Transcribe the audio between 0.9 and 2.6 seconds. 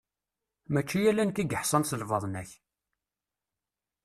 ala nekk i yeḥsan s lbaḍna-k.